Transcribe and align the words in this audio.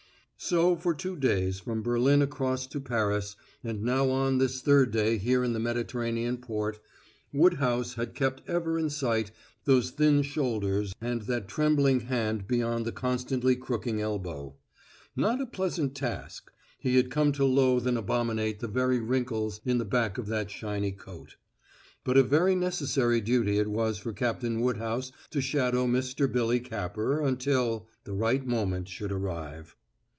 So 0.43 0.75
for 0.75 0.95
two 0.95 1.17
days, 1.17 1.59
from 1.59 1.83
Berlin 1.83 2.23
across 2.23 2.65
to 2.65 2.79
Paris, 2.79 3.35
and 3.63 3.83
now 3.83 4.09
on 4.09 4.39
this 4.39 4.59
third 4.59 4.89
day 4.89 5.19
here 5.19 5.43
in 5.43 5.53
the 5.53 5.59
Mediterranean 5.59 6.37
port, 6.37 6.79
Woodhouse 7.31 7.93
had 7.93 8.15
kept 8.15 8.41
ever 8.49 8.77
in 8.79 8.89
sight 8.89 9.29
those 9.65 9.91
thin 9.91 10.23
shoulders 10.23 10.95
and 10.99 11.21
that 11.21 11.47
trembling 11.47 12.01
hand 12.01 12.47
beyond 12.47 12.85
the 12.87 12.91
constantly 12.91 13.55
crooking 13.55 14.01
elbow. 14.01 14.55
Not 15.15 15.39
a 15.39 15.45
pleasant 15.45 15.93
task; 15.93 16.51
he 16.79 16.95
had 16.97 17.11
come 17.11 17.31
to 17.33 17.45
loathe 17.45 17.85
and 17.85 17.97
abominate 17.97 18.61
the 18.61 18.67
very 18.67 18.99
wrinkles 18.99 19.61
in 19.63 19.77
the 19.77 19.85
back 19.85 20.17
of 20.17 20.25
that 20.25 20.49
shiny 20.49 20.91
coat. 20.91 21.35
But 22.03 22.17
a 22.17 22.23
very 22.23 22.55
necessary 22.55 23.21
duty 23.21 23.59
it 23.59 23.67
was 23.69 23.99
for 23.99 24.11
Captain 24.11 24.59
Woodhouse 24.61 25.11
to 25.29 25.39
shadow 25.39 25.85
Mr. 25.85 26.29
Billy 26.29 26.59
Capper 26.59 27.21
until 27.21 27.87
the 28.05 28.13
right 28.13 28.43
moment 28.45 28.87
should 28.87 29.11
arrive. 29.11 29.75